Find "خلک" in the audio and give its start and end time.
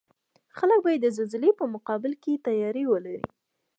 0.57-0.79